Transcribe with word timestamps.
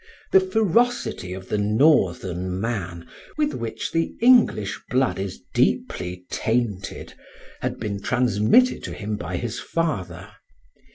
The 0.31 0.39
ferocity 0.39 1.31
of 1.31 1.49
the 1.49 1.59
Northern 1.59 2.59
man, 2.59 3.05
with 3.37 3.53
which 3.53 3.91
the 3.91 4.15
English 4.19 4.81
blood 4.89 5.19
is 5.19 5.43
deeply 5.53 6.25
tainted, 6.31 7.13
had 7.59 7.79
been 7.79 8.01
transmitted 8.01 8.83
to 8.85 8.93
him 8.95 9.15
by 9.15 9.37
his 9.37 9.59
father. 9.59 10.31